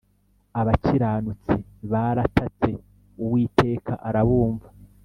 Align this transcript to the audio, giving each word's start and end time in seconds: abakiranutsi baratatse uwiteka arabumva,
abakiranutsi 0.59 1.55
baratatse 1.91 2.69
uwiteka 3.23 3.93
arabumva, 4.07 4.67